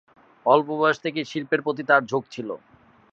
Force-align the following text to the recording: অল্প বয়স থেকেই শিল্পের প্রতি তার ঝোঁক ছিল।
অল্প 0.45 0.67
বয়স 0.79 0.97
থেকেই 1.05 1.29
শিল্পের 1.31 1.61
প্রতি 1.65 1.83
তার 1.89 2.01
ঝোঁক 2.09 2.23
ছিল। 2.33 2.49